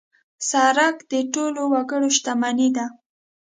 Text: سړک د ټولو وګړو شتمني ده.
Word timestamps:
سړک 0.49 0.95
د 1.11 1.13
ټولو 1.33 1.61
وګړو 1.73 2.09
شتمني 2.17 2.69
ده. 2.77 2.85